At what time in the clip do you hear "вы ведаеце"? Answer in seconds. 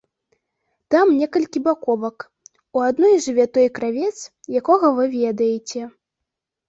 5.01-5.79